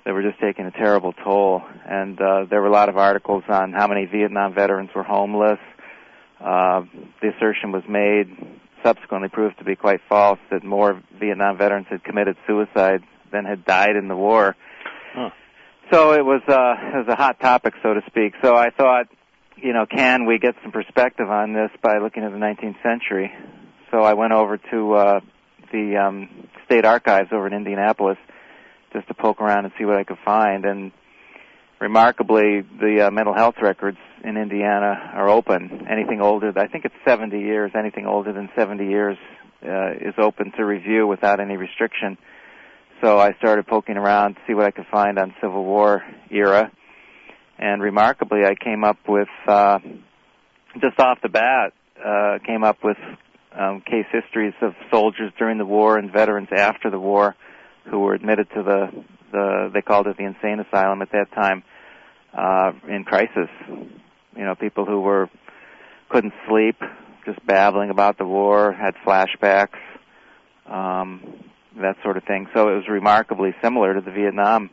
that 0.05 0.13
were 0.13 0.23
just 0.23 0.39
taking 0.39 0.67
a 0.67 0.71
terrible 0.71 1.15
toll. 1.25 1.63
And 1.89 2.21
uh, 2.21 2.45
there 2.49 2.61
were 2.61 2.69
a 2.69 2.73
lot 2.73 2.91
of 2.91 2.99
articles 2.99 3.43
on 3.49 3.73
how 3.73 3.87
many 3.89 4.05
Vietnam 4.05 4.55
veterans 4.55 4.91
were 4.95 5.03
homeless, 5.03 5.59
the 6.41 7.33
assertion 7.37 7.73
was 7.73 7.83
made, 7.89 8.29
subsequently 8.83 9.29
proved 9.29 9.59
to 9.59 9.65
be 9.65 9.77
quite 9.77 10.01
false, 10.09 10.39
that 10.51 10.65
more 10.65 11.03
Vietnam 11.19 11.59
veterans 11.59 11.87
had 11.91 12.03
committed 12.03 12.37
suicide 12.47 13.03
than 13.33 13.45
had 13.45 13.65
died 13.65 13.97
in 13.97 14.09
the 14.09 14.17
war. 14.17 14.57
Huh. 15.15 15.31
So 15.93 16.13
it 16.13 16.25
was, 16.25 16.43
uh, 16.49 16.75
it 16.95 17.07
was 17.07 17.09
a 17.09 17.17
hot 17.17 17.41
topic, 17.41 17.75
so 17.83 17.95
to 17.95 18.01
speak. 18.07 18.35
So 18.43 18.57
I 18.57 18.71
thought, 18.71 19.07
you 19.57 19.73
know, 19.73 19.87
can 19.87 20.25
we 20.25 20.39
get 20.39 20.55
some 20.63 20.73
perspective 20.73 21.29
on 21.29 21.53
this 21.53 21.71
by 21.83 21.99
looking 21.99 22.23
at 22.23 22.33
the 22.33 22.39
19th 22.39 22.83
century? 22.83 23.33
So 23.91 24.03
I 24.03 24.15
went 24.15 24.33
over 24.33 24.57
to 24.57 24.95
uh, 24.95 25.21
the 25.73 25.97
um, 25.97 26.49
state 26.65 26.85
archives 26.85 27.31
over 27.33 27.47
in 27.47 27.53
Indianapolis 27.53 28.19
just 28.93 29.09
to 29.09 29.15
poke 29.15 29.41
around 29.41 29.65
and 29.65 29.75
see 29.79 29.85
what 29.85 29.97
I 29.97 30.05
could 30.05 30.19
find. 30.25 30.65
And 30.65 30.93
remarkably, 31.81 32.63
the 32.63 33.07
uh, 33.07 33.11
mental 33.11 33.35
health 33.35 33.57
records 33.61 33.99
in 34.25 34.37
Indiana 34.37 35.11
are 35.15 35.29
open. 35.29 35.87
Anything 35.91 36.21
older, 36.21 36.53
I 36.57 36.67
think 36.67 36.85
it's 36.85 36.95
70 37.07 37.39
years. 37.39 37.73
Anything 37.79 38.07
older 38.07 38.33
than 38.33 38.49
70 38.57 38.87
years 38.87 39.17
uh, 39.63 39.93
is 39.93 40.15
open 40.19 40.53
to 40.57 40.65
review 40.65 41.07
without 41.07 41.41
any 41.41 41.57
restriction. 41.57 42.19
So 43.03 43.19
I 43.19 43.33
started 43.39 43.67
poking 43.67 43.97
around 43.97 44.35
to 44.35 44.41
see 44.47 44.55
what 44.55 44.67
I 44.67 44.71
could 44.71 44.87
find 44.91 45.19
on 45.19 45.35
Civil 45.41 45.65
War 45.65 46.03
era, 46.31 46.71
and 47.59 47.83
remarkably, 47.83 48.41
I 48.45 48.55
came 48.55 48.85
up 48.85 48.99
with 49.09 49.29
uh, 49.47 49.79
just 50.81 50.99
off 50.99 51.19
the 51.23 51.29
bat 51.29 51.73
uh, 52.05 52.39
came 52.47 52.65
up 52.65 52.79
with 52.83 52.97
um, 53.59 53.83
case 53.83 54.07
histories 54.13 54.55
of 54.63 54.75
soldiers 54.91 55.33
during 55.39 55.59
the 55.59 55.67
war 55.67 55.99
and 55.99 56.13
veterans 56.13 56.49
after 56.57 56.91
the 56.91 56.99
war 56.99 57.35
who 57.91 58.01
were 58.01 58.15
admitted 58.15 58.49
to 58.55 58.63
the 58.63 59.05
the 59.33 59.71
they 59.73 59.83
called 59.83 60.07
it 60.07 60.17
the 60.17 60.25
insane 60.25 60.61
asylum 60.61 61.03
at 61.03 61.11
that 61.13 61.27
time 61.35 61.63
uh, 62.37 62.73
in 62.89 63.05
crisis. 63.05 63.49
You 64.37 64.45
know, 64.45 64.55
people 64.55 64.85
who 64.85 65.01
were 65.01 65.29
couldn't 66.09 66.33
sleep, 66.49 66.77
just 67.25 67.45
babbling 67.47 67.91
about 67.91 68.19
the 68.19 68.25
war, 68.25 68.73
had 68.73 68.95
flashbacks, 69.07 69.79
um, 70.67 71.45
that 71.81 71.97
sort 72.03 72.17
of 72.17 72.25
thing. 72.25 72.49
So 72.55 72.69
it 72.69 72.77
was 72.77 72.89
remarkably 72.89 73.55
similar 73.63 73.95
to 73.95 74.01
the 74.01 74.11
Vietnam 74.11 74.71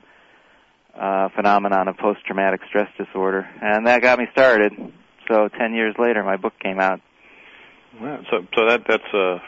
uh, 0.95 1.29
phenomenon 1.35 1.87
of 1.87 1.97
post-traumatic 1.97 2.61
stress 2.67 2.89
disorder, 2.97 3.47
and 3.61 3.85
that 3.87 4.01
got 4.01 4.17
me 4.17 4.25
started. 4.31 4.73
So 5.27 5.47
ten 5.49 5.73
years 5.73 5.95
later, 5.99 6.23
my 6.23 6.37
book 6.37 6.53
came 6.59 6.79
out. 6.79 7.01
Well, 8.01 8.19
so, 8.31 8.47
so 8.55 8.65
that 8.67 8.81
that's 8.87 9.13
a, 9.13 9.41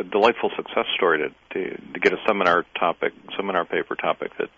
a 0.00 0.02
delightful 0.04 0.50
success 0.56 0.86
story 0.94 1.18
to, 1.18 1.28
to 1.54 1.76
to 1.94 2.00
get 2.00 2.12
a 2.12 2.18
seminar 2.26 2.64
topic, 2.78 3.12
seminar 3.36 3.64
paper 3.64 3.94
topic 3.94 4.32
that 4.38 4.50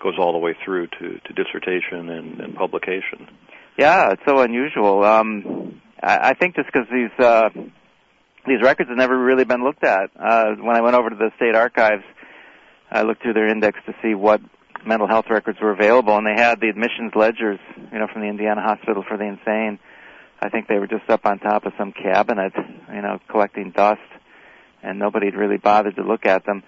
goes 0.00 0.14
all 0.18 0.32
the 0.32 0.38
way 0.38 0.54
through 0.64 0.86
to, 0.86 1.18
to 1.18 1.32
dissertation 1.34 2.08
and, 2.08 2.40
and 2.40 2.54
publication. 2.54 3.28
Yeah, 3.78 4.10
it's 4.10 4.22
so 4.26 4.40
unusual. 4.40 5.04
Um, 5.04 5.80
I, 6.02 6.30
I 6.30 6.34
think 6.34 6.56
just 6.56 6.66
because 6.66 6.88
these 6.90 7.24
uh, 7.24 7.48
these 8.44 8.60
records 8.60 8.88
have 8.88 8.98
never 8.98 9.16
really 9.16 9.44
been 9.44 9.62
looked 9.62 9.84
at. 9.84 10.10
Uh, 10.18 10.56
when 10.60 10.74
I 10.74 10.80
went 10.80 10.96
over 10.96 11.08
to 11.10 11.16
the 11.16 11.30
state 11.36 11.54
archives, 11.54 12.02
I 12.90 13.02
looked 13.02 13.22
through 13.22 13.34
their 13.34 13.48
index 13.48 13.78
to 13.86 13.94
see 14.02 14.14
what 14.14 14.40
mental 14.84 15.06
health 15.06 15.26
records 15.30 15.60
were 15.62 15.70
available, 15.70 16.16
and 16.16 16.26
they 16.26 16.40
had 16.40 16.60
the 16.60 16.68
admissions 16.68 17.12
ledgers, 17.14 17.60
you 17.92 17.98
know, 18.00 18.08
from 18.12 18.22
the 18.22 18.28
Indiana 18.28 18.62
Hospital 18.62 19.04
for 19.06 19.16
the 19.16 19.24
Insane. 19.24 19.78
I 20.40 20.48
think 20.48 20.66
they 20.66 20.78
were 20.78 20.88
just 20.88 21.08
up 21.08 21.24
on 21.24 21.38
top 21.38 21.64
of 21.64 21.72
some 21.78 21.92
cabinet, 21.92 22.52
you 22.92 23.02
know, 23.02 23.20
collecting 23.30 23.70
dust, 23.70 24.00
and 24.82 24.98
nobody 24.98 25.26
had 25.26 25.34
really 25.36 25.56
bothered 25.56 25.94
to 25.96 26.02
look 26.02 26.26
at 26.26 26.44
them. 26.46 26.64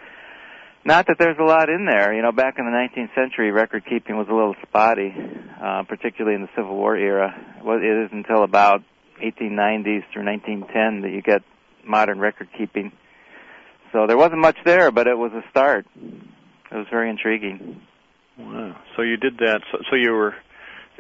Not 0.85 1.07
that 1.09 1.17
there's 1.19 1.39
a 1.39 1.45
lot 1.45 1.69
in 1.69 1.87
there. 1.87 2.15
You 2.15 2.23
know, 2.23 2.33
back 2.33 2.55
in 2.59 2.65
the 2.65 2.71
19th 2.71 3.15
century, 3.15 3.51
record 3.51 3.85
keeping 3.89 4.17
was 4.17 4.29
a 4.31 4.35
little 4.35 4.55
spotty, 4.63 5.15
uh, 5.61 5.83
particularly 5.85 6.35
in 6.37 6.43
the 6.43 6.49
Civil 6.57 6.77
War 6.77 6.97
era. 6.97 7.35
Well, 7.63 7.77
it 7.79 7.85
isn't 7.85 8.17
until 8.27 8.43
about 8.43 8.83
1890s 9.23 10.05
through 10.13 10.25
1910 10.25 11.03
that 11.03 11.11
you 11.11 11.23
get 11.23 11.43
modern 11.85 12.19
record 12.19 12.49
keeping. 12.57 12.93
So 13.93 14.07
there 14.07 14.17
wasn't 14.17 14.41
much 14.41 14.57
there, 14.65 14.91
but 14.91 15.07
it 15.07 15.19
was 15.19 15.33
a 15.33 15.43
start. 15.51 15.87
It 15.97 16.75
was 16.75 16.87
very 16.91 17.11
intriguing. 17.11 17.81
Wow. 18.39 18.77
So 18.97 19.03
you 19.03 19.17
did 19.17 19.39
that. 19.39 19.61
So, 19.73 19.79
so 19.91 19.97
you 19.97 20.13
were, 20.13 20.35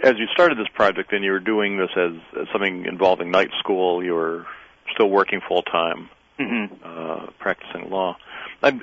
as 0.02 0.14
you 0.18 0.26
started 0.32 0.58
this 0.58 0.68
project, 0.74 1.12
and 1.12 1.24
you 1.24 1.30
were 1.30 1.40
doing 1.40 1.78
this 1.78 1.90
as, 1.96 2.12
as 2.40 2.48
something 2.52 2.84
involving 2.86 3.30
night 3.30 3.50
school. 3.60 4.04
You 4.04 4.14
were 4.14 4.46
still 4.94 5.08
working 5.10 5.40
full 5.46 5.62
time, 5.62 6.10
Mm-hmm. 6.38 6.74
uh, 6.82 7.26
practicing 7.38 7.90
law. 7.90 8.16
I, 8.62 8.80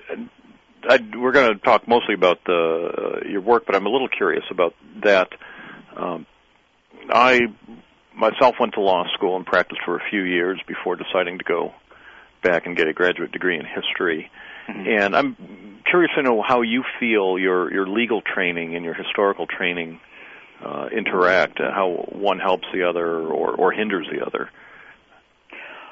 I, 0.87 0.99
we're 1.17 1.31
going 1.31 1.53
to 1.53 1.59
talk 1.59 1.87
mostly 1.87 2.13
about 2.13 2.39
the, 2.45 3.21
uh, 3.23 3.27
your 3.27 3.41
work, 3.41 3.65
but 3.65 3.75
I'm 3.75 3.85
a 3.87 3.89
little 3.89 4.07
curious 4.07 4.43
about 4.51 4.75
that. 5.03 5.29
Um, 5.97 6.25
I 7.09 7.39
myself 8.15 8.55
went 8.59 8.73
to 8.73 8.81
law 8.81 9.05
school 9.13 9.35
and 9.35 9.45
practiced 9.45 9.81
for 9.85 9.97
a 9.97 10.09
few 10.09 10.21
years 10.21 10.59
before 10.67 10.95
deciding 10.95 11.37
to 11.37 11.43
go 11.43 11.73
back 12.43 12.65
and 12.65 12.75
get 12.75 12.87
a 12.87 12.93
graduate 12.93 13.31
degree 13.31 13.57
in 13.57 13.65
history. 13.65 14.29
Mhm. 14.67 15.03
And 15.03 15.15
I'm 15.15 15.81
curious 15.85 16.11
to 16.15 16.23
know 16.23 16.41
how 16.41 16.61
you 16.61 16.83
feel 16.99 17.39
your 17.39 17.71
your 17.71 17.87
legal 17.87 18.21
training 18.21 18.75
and 18.75 18.83
your 18.83 18.93
historical 18.93 19.47
training 19.47 19.99
uh, 20.63 20.89
interact, 20.91 21.59
uh, 21.59 21.71
how 21.71 22.05
one 22.09 22.39
helps 22.39 22.67
the 22.73 22.83
other 22.83 23.07
or, 23.07 23.51
or 23.51 23.71
hinders 23.71 24.07
the 24.11 24.25
other. 24.25 24.49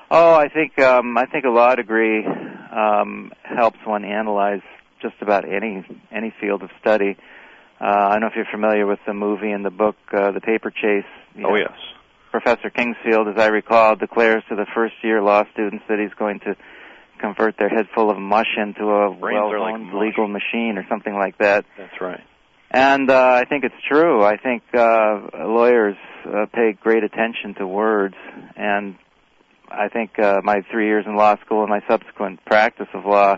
Oh, 0.10 0.34
I 0.34 0.50
think 0.50 0.80
um, 0.80 1.18
I 1.18 1.26
think 1.26 1.46
a 1.46 1.50
law 1.50 1.76
degree 1.76 2.26
um, 2.26 3.32
helps 3.44 3.80
one 3.86 4.06
analyze 4.06 4.62
just 5.02 5.16
about 5.22 5.46
any 5.48 5.84
any 6.12 6.34
field 6.40 6.64
of 6.64 6.70
study. 6.80 7.18
Uh, 7.80 7.86
I 7.86 8.12
don't 8.14 8.22
know 8.22 8.28
if 8.28 8.36
you're 8.36 8.46
familiar 8.52 8.86
with 8.86 9.00
the 9.06 9.14
movie 9.14 9.52
and 9.52 9.66
the 9.66 9.70
book, 9.70 9.96
uh, 10.14 10.32
The 10.32 10.42
Paper 10.42 10.72
Chase. 10.72 11.04
You 11.36 11.46
Oh 11.46 11.50
know, 11.50 11.56
yes. 11.58 11.74
Professor 12.32 12.70
Kingsfield, 12.70 13.34
as 13.34 13.40
I 13.40 13.48
recall, 13.48 13.96
declares 13.96 14.44
to 14.50 14.56
the 14.56 14.66
first 14.74 14.96
year 15.04 15.22
law 15.22 15.44
students 15.54 15.84
that 15.88 16.00
he's 16.00 16.14
going 16.18 16.40
to 16.42 16.56
convert 17.20 17.58
their 17.58 17.70
head 17.70 17.88
full 17.96 18.10
of 18.10 18.18
mush 18.18 18.58
into 18.58 18.90
a 18.90 19.14
Brains 19.14 19.40
are 19.40 19.60
like 19.60 19.94
legal 19.94 20.28
machine 20.28 20.78
or 20.78 20.86
something 20.90 21.14
like 21.16 21.38
that. 21.38 21.66
That's 21.78 22.02
right. 22.02 22.22
And 22.72 23.10
uh, 23.10 23.40
I 23.42 23.46
think 23.46 23.64
it's 23.64 23.76
true. 23.88 24.24
I 24.24 24.36
think 24.38 24.64
uh, 24.74 25.46
lawyers 25.48 25.96
uh, 26.26 26.46
pay 26.54 26.74
great 26.74 27.04
attention 27.06 27.56
to 27.60 27.68
words, 27.68 28.16
and 28.58 28.96
I 29.70 29.88
think 29.88 30.20
uh, 30.20 30.42
my 30.44 30.62
three 30.72 30.88
years 30.88 31.06
in 31.08 31.16
law 31.16 31.36
school 31.46 31.62
and 31.62 31.70
my 31.70 31.82
subsequent 31.88 32.44
practice 32.46 32.88
of 32.94 33.06
law 33.06 33.38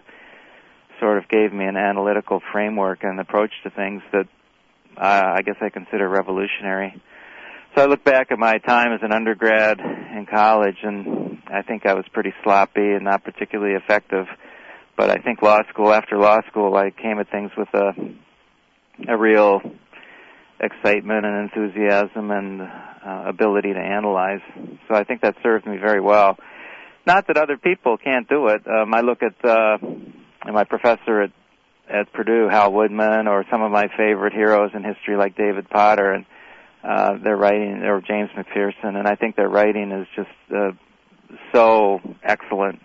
sort 1.00 1.18
of 1.18 1.27
gave 1.30 1.54
me 1.54 1.66
an 1.66 1.77
analytical 1.77 2.42
framework 2.51 3.04
and 3.04 3.20
approach 3.20 3.51
to 3.63 3.70
things 3.70 4.01
that 4.12 4.27
uh, 4.98 5.34
I 5.36 5.42
guess 5.44 5.58
I 5.62 5.70
consider 5.70 6.10
revolutionary. 6.10 7.00
So 7.75 7.84
I 7.84 7.86
look 7.86 8.04
back 8.04 8.32
at 8.32 8.39
my 8.39 8.58
time 8.58 8.94
as 8.94 9.01
an 9.04 9.12
undergrad 9.12 9.80
in 9.80 10.25
college, 10.30 10.77
and 10.82 11.39
I 11.48 11.62
think 11.62 11.86
I 11.86 11.94
was 11.94 12.06
pretty 12.12 12.34
sloppy 12.44 12.94
and 12.94 13.04
not 13.04 13.24
particularly 13.24 13.75
effective. 13.75 14.25
But 14.96 15.12
I 15.12 15.18
think 15.18 15.44
law 15.44 15.60
school, 15.70 15.94
after 15.94 16.18
law 16.18 16.39
school, 16.50 16.75
I 16.75 16.89
came 16.89 17.20
at 17.20 17.30
things 17.30 17.51
with 17.56 17.68
a 17.74 17.92
a 19.08 19.16
real 19.16 19.62
excitement 20.60 21.24
and 21.24 21.51
enthusiasm 21.51 22.32
and 22.32 22.62
uh, 22.62 23.24
ability 23.27 23.74
to 23.74 23.80
analyze. 23.80 24.42
So 24.88 24.96
I 24.96 25.04
think 25.04 25.22
that 25.22 25.36
served 25.44 25.68
me 25.68 25.77
very 25.77 26.01
well. 26.01 26.38
Not 27.06 27.27
that 27.27 27.38
other 27.38 27.58
people 27.58 27.98
can't 27.98 28.27
do 28.27 28.48
it. 28.48 28.66
Um, 28.68 28.94
I 28.94 29.01
look 29.01 29.20
at 29.22 29.46
uh, 29.48 29.77
my 30.54 30.63
professor 30.63 31.22
at 31.22 31.32
at 31.89 32.12
Purdue, 32.12 32.50
Hal 32.50 32.74
Woodman, 32.74 33.27
or 33.27 33.46
some 33.50 33.62
of 33.62 33.72
my 33.72 33.88
favorite 33.96 34.34
heroes 34.34 34.72
in 34.74 34.84
history 34.84 35.16
like 35.16 35.38
David 35.38 35.70
Potter, 35.70 36.12
and 36.12 36.25
uh, 36.84 37.18
their 37.24 37.38
writing, 37.38 37.84
or 37.84 38.01
James 38.01 38.30
McPherson, 38.36 38.98
and 38.98 39.08
I 39.08 39.16
think 39.16 39.36
their 39.36 39.50
writing 39.50 39.92
is 39.92 40.08
just 40.16 40.30
uh, 40.54 40.72
so 41.54 42.00
excellent, 42.24 42.82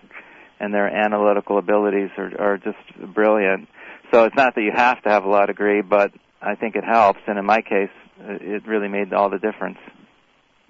and 0.60 0.72
their 0.72 0.88
analytical 0.88 1.58
abilities 1.58 2.10
are, 2.16 2.40
are 2.40 2.58
just 2.58 2.78
brilliant. 3.12 3.68
So 4.12 4.24
it's 4.24 4.36
not 4.36 4.54
that 4.54 4.62
you 4.62 4.72
have 4.74 5.02
to 5.02 5.08
have 5.08 5.24
a 5.24 5.28
law 5.28 5.46
degree, 5.46 5.82
but 5.82 6.12
I 6.40 6.54
think 6.54 6.76
it 6.76 6.84
helps, 6.84 7.20
and 7.26 7.38
in 7.38 7.44
my 7.44 7.60
case, 7.60 7.90
it 8.20 8.66
really 8.66 8.88
made 8.88 9.12
all 9.12 9.30
the 9.30 9.38
difference. 9.38 9.78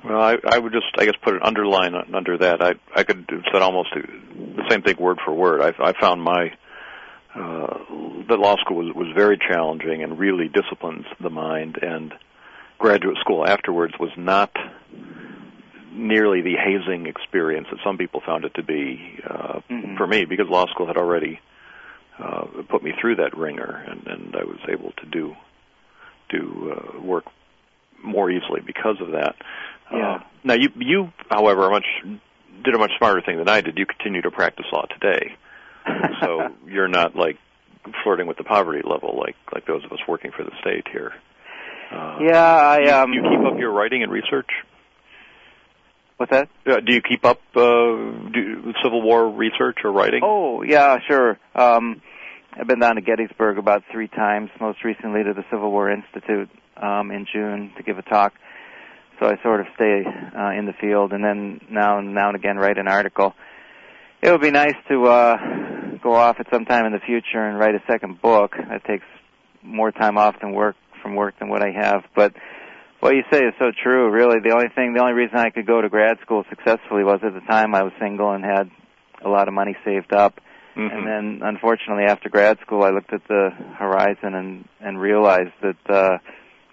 Well, 0.05 0.21
I, 0.21 0.37
I 0.49 0.59
would 0.59 0.73
just, 0.73 0.87
I 0.99 1.05
guess, 1.05 1.15
put 1.23 1.35
an 1.35 1.41
underline 1.43 1.95
under 2.15 2.39
that. 2.39 2.61
I, 2.61 2.75
I 2.95 3.05
could 3.05 3.27
have 3.31 3.43
said 3.53 3.63
almost 3.63 3.91
the 3.95 4.65
same 4.69 4.83
thing 4.83 4.97
word 4.99 5.19
for 5.25 5.33
word. 5.33 5.61
I, 5.61 5.91
I 5.91 5.93
found 6.01 6.23
my 6.23 6.53
uh, 7.35 7.79
the 8.29 8.37
law 8.37 8.57
school 8.59 8.77
was, 8.85 8.95
was 8.95 9.09
very 9.15 9.39
challenging 9.39 10.03
and 10.03 10.19
really 10.19 10.49
disciplines 10.49 11.07
the 11.21 11.31
mind. 11.31 11.79
And 11.83 12.13
graduate 12.79 13.17
school 13.19 13.47
afterwards 13.47 13.95
was 13.99 14.11
not 14.17 14.51
nearly 15.93 16.41
the 16.43 16.57
hazing 16.57 17.07
experience 17.07 17.69
that 17.71 17.79
some 17.85 17.99
people 17.99 18.21
found 18.25 18.45
it 18.45 18.55
to 18.55 18.63
be 18.63 19.19
uh, 19.29 19.61
Mhm. 19.71 19.97
for 19.97 20.07
me, 20.07 20.25
because 20.25 20.49
law 20.49 20.67
school 20.67 20.87
had 20.87 20.97
already 20.97 21.39
uh, 22.19 22.45
put 22.69 22.83
me 22.83 22.93
through 23.01 23.17
that 23.17 23.37
ringer, 23.37 23.85
and, 23.89 24.07
and 24.07 24.37
I 24.37 24.45
was 24.45 24.59
able 24.69 24.93
to 24.99 25.07
do 25.07 25.37
do 26.29 26.73
uh, 26.75 27.01
work 27.01 27.25
more 28.03 28.31
easily 28.31 28.61
because 28.61 29.01
of 29.01 29.11
that. 29.13 29.35
Yeah. 29.93 30.15
Uh, 30.15 30.21
now 30.45 30.55
you 30.55 30.71
you, 30.77 31.13
however, 31.31 31.69
much 31.71 31.87
did 32.65 32.75
a 32.75 32.79
much 32.79 32.93
smarter 32.99 33.21
thing 33.21 33.39
than 33.39 33.49
I 33.49 33.61
did. 33.61 33.79
You 33.79 33.87
continue 33.87 34.23
to 34.23 34.31
practice 34.31 34.67
law 34.73 34.87
today, 34.87 35.35
so 36.21 36.49
you're 36.67 36.89
not 36.89 37.17
like 37.17 37.39
flirting 38.03 38.27
with 38.27 38.37
the 38.37 38.45
poverty 38.45 38.83
level 38.89 39.19
like 39.19 39.37
like 39.53 39.67
those 39.67 39.85
of 39.85 39.93
us 39.93 39.99
working 40.07 40.31
for 40.37 40.45
the 40.45 40.53
state 40.61 40.87
here. 40.91 41.13
Uh, 41.93 42.19
yeah, 42.21 42.45
I 42.45 43.03
um. 43.03 43.13
do 43.13 43.19
you 43.19 43.23
keep 43.23 43.47
up 43.47 43.59
your 43.59 43.73
writing 43.73 44.03
and 44.03 44.11
research? 44.11 44.49
What's 46.23 46.31
that? 46.31 46.49
Uh, 46.65 46.81
do 46.81 46.95
you 46.95 47.03
keep 47.03 47.25
up 47.25 47.41
uh, 47.57 47.61
do, 47.61 48.73
Civil 48.83 49.03
War 49.03 49.29
research 49.29 49.79
or 49.83 49.91
writing? 49.91 50.21
Oh, 50.23 50.63
yeah, 50.63 50.99
sure. 51.09 51.37
Um, 51.55 52.01
I've 52.53 52.69
been 52.69 52.79
down 52.79 52.95
to 52.95 53.01
Gettysburg 53.01 53.59
about 53.59 53.83
three 53.91 54.07
times, 54.07 54.51
most 54.61 54.85
recently 54.85 55.25
to 55.25 55.33
the 55.33 55.45
Civil 55.51 55.73
War 55.73 55.91
Institute 55.91 56.49
um, 56.77 57.11
in 57.11 57.27
June 57.33 57.73
to 57.77 57.83
give 57.83 57.99
a 57.99 58.03
talk. 58.03 58.35
So 59.19 59.27
I 59.27 59.43
sort 59.43 59.61
of 59.61 59.67
stay 59.75 60.05
uh, 60.05 60.51
in 60.51 60.67
the 60.67 60.75
field, 60.81 61.13
and 61.13 61.25
then 61.25 61.61
now 61.69 61.99
and 61.99 62.15
now 62.15 62.29
and 62.29 62.37
again 62.37 62.57
write 62.57 62.79
an 62.79 62.89
article. 62.89 63.35
It 64.23 64.31
would 64.31 64.41
be 64.41 64.53
nice 64.53 64.77
to 64.89 65.05
uh, 65.07 65.37
go 66.03 66.15
off 66.15 66.37
at 66.41 66.47
some 66.53 66.65
time 66.65 66.87
in 66.87 66.93
the 66.93 67.01
future 67.01 67.45
and 67.45 67.59
write 67.59 67.75
a 67.75 67.83
second 67.87 68.21
book. 68.21 68.53
That 68.57 68.85
takes 68.85 69.05
more 69.63 69.93
time 69.93 70.19
off 70.19 70.35
than 70.41 70.53
work 70.53 70.77
from 71.03 71.15
work 71.15 71.39
than 71.39 71.49
what 71.49 71.63
I 71.63 71.71
have, 71.71 72.05
but 72.15 72.33
what 73.01 73.15
you 73.15 73.23
say 73.33 73.41
is 73.41 73.55
so 73.59 73.73
true. 73.83 74.11
Really, 74.11 74.39
the 74.39 74.55
only 74.55 74.69
thing, 74.75 74.95
the 74.95 75.01
only 75.01 75.15
reason 75.15 75.37
I 75.37 75.51
could 75.51 75.67
go 75.67 75.81
to 75.81 75.89
grad 75.89 76.19
school 76.23 76.45
successfully 76.49 77.03
was 77.03 77.19
at 77.25 77.35
the 77.35 77.41
time 77.41 77.75
I 77.75 77.83
was 77.83 77.93
single 78.01 78.31
and 78.31 78.45
had 78.45 78.71
a 79.25 79.29
lot 79.29 79.49
of 79.49 79.55
money 79.55 79.77
saved 79.85 80.13
up. 80.13 80.41
Mhm. 80.77 80.93
And 80.93 81.07
then, 81.07 81.41
unfortunately, 81.43 82.05
after 82.05 82.29
grad 82.29 82.59
school, 82.61 82.83
I 82.85 82.91
looked 82.91 83.13
at 83.13 83.27
the 83.27 83.51
horizon 83.75 84.35
and 84.35 84.69
and 84.81 85.01
realized 85.01 85.53
that 85.63 85.91
uh, 85.91 86.19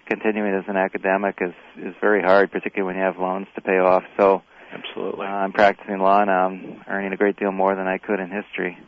continuing 0.06 0.54
as 0.54 0.64
an 0.68 0.76
academic 0.76 1.38
is 1.40 1.54
is 1.76 1.94
very 2.00 2.22
hard, 2.22 2.50
particularly 2.50 2.86
when 2.86 2.96
you 2.96 3.02
have 3.02 3.18
loans 3.18 3.48
to 3.56 3.60
pay 3.60 3.78
off. 3.78 4.04
So 4.16 4.42
Absolutely. 4.72 5.26
uh, 5.26 5.30
I'm 5.30 5.52
practicing 5.52 5.98
law 5.98 6.24
now. 6.24 6.46
I'm 6.46 6.82
earning 6.88 7.12
a 7.12 7.16
great 7.16 7.36
deal 7.36 7.52
more 7.52 7.74
than 7.74 7.86
I 7.88 7.98
could 7.98 8.20
in 8.20 8.30
history. 8.30 8.78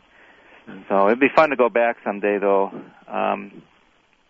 So 0.89 1.07
it'd 1.07 1.19
be 1.19 1.29
fun 1.35 1.49
to 1.49 1.55
go 1.55 1.69
back 1.69 1.97
someday, 2.03 2.37
though. 2.39 2.71
Um, 3.07 3.61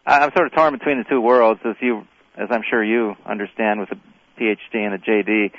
I- 0.06 0.20
I'm 0.20 0.32
sort 0.36 0.48
of 0.48 0.54
torn 0.54 0.74
between 0.74 0.98
the 0.98 1.04
two 1.06 1.22
worlds, 1.22 1.62
as 1.66 1.76
you, 1.80 2.06
as 2.38 2.50
I'm 2.52 2.64
sure 2.70 2.84
you 2.84 3.16
understand, 3.26 3.80
with 3.80 3.92
a 3.92 3.98
PhD 4.40 4.86
and 4.86 4.94
a 4.94 4.98
JD. 4.98 5.52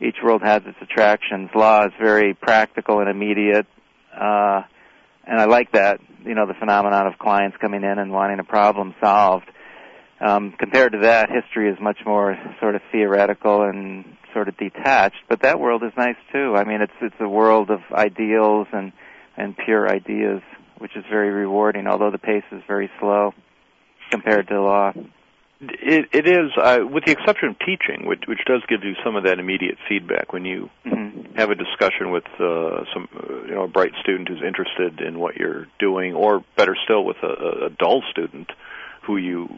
Each 0.00 0.16
world 0.22 0.42
has 0.42 0.62
its 0.64 0.78
attractions. 0.80 1.50
Law 1.54 1.86
is 1.86 1.92
very 2.00 2.34
practical 2.34 3.00
and 3.00 3.08
immediate, 3.08 3.66
uh, 4.14 4.62
and 5.24 5.40
I 5.40 5.44
like 5.46 5.72
that. 5.72 6.00
You 6.24 6.34
know, 6.34 6.46
the 6.46 6.54
phenomenon 6.54 7.06
of 7.06 7.18
clients 7.18 7.56
coming 7.58 7.82
in 7.82 7.98
and 7.98 8.12
wanting 8.12 8.38
a 8.38 8.44
problem 8.44 8.94
solved. 9.00 9.50
Um, 10.20 10.52
compared 10.58 10.92
to 10.92 10.98
that, 10.98 11.30
history 11.30 11.70
is 11.70 11.78
much 11.80 11.98
more 12.04 12.36
sort 12.60 12.74
of 12.74 12.82
theoretical 12.90 13.62
and 13.62 14.04
sort 14.32 14.48
of 14.48 14.56
detached. 14.56 15.22
But 15.28 15.42
that 15.42 15.60
world 15.60 15.82
is 15.84 15.92
nice 15.96 16.16
too. 16.32 16.54
I 16.56 16.64
mean, 16.64 16.80
it's 16.80 16.92
it's 17.00 17.20
a 17.20 17.28
world 17.28 17.70
of 17.70 17.80
ideals 17.92 18.66
and 18.72 18.92
and 19.38 19.56
pure 19.56 19.88
ideas, 19.88 20.42
which 20.78 20.94
is 20.96 21.04
very 21.08 21.30
rewarding. 21.30 21.86
Although 21.86 22.10
the 22.10 22.18
pace 22.18 22.44
is 22.52 22.62
very 22.66 22.90
slow 23.00 23.32
compared 24.10 24.48
to 24.48 24.60
law. 24.60 24.92
It, 25.60 26.04
it 26.12 26.26
is, 26.28 26.52
uh, 26.56 26.80
with 26.88 27.04
the 27.04 27.10
exception 27.10 27.48
of 27.48 27.58
teaching, 27.58 28.06
which, 28.06 28.22
which 28.28 28.38
does 28.46 28.62
give 28.68 28.84
you 28.84 28.94
some 29.04 29.16
of 29.16 29.24
that 29.24 29.38
immediate 29.40 29.78
feedback 29.88 30.32
when 30.32 30.44
you 30.44 30.70
Mm-hmm. 30.84 31.34
have 31.36 31.50
a 31.50 31.54
discussion 31.54 32.10
with 32.10 32.24
uh, 32.40 32.84
some, 32.92 33.08
you 33.46 33.54
know, 33.54 33.64
a 33.64 33.68
bright 33.68 33.92
student 34.02 34.28
who's 34.28 34.42
interested 34.42 35.00
in 35.00 35.18
what 35.18 35.36
you're 35.36 35.66
doing, 35.78 36.14
or 36.14 36.44
better 36.56 36.76
still, 36.84 37.04
with 37.04 37.18
a, 37.22 37.66
a 37.66 37.70
dull 37.70 38.02
student 38.10 38.50
who 39.06 39.16
you 39.16 39.48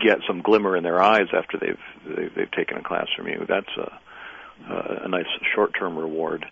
get 0.00 0.18
some 0.26 0.42
glimmer 0.42 0.76
in 0.76 0.82
their 0.82 1.02
eyes 1.02 1.28
after 1.32 1.58
they've 1.58 2.16
they've, 2.16 2.34
they've 2.34 2.50
taken 2.50 2.76
a 2.76 2.82
class 2.82 3.08
from 3.16 3.28
you. 3.28 3.44
That's 3.48 3.74
a, 3.76 4.72
a, 4.72 5.04
a 5.04 5.08
nice 5.08 5.26
short-term 5.54 5.98
reward. 5.98 6.46